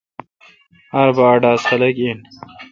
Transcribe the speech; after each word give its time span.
آر 0.99 1.07
بھا 1.15 1.25
ا 1.35 1.41
ڈاس 1.43 1.61
خلق 1.69 1.95
این۔ 2.03 2.19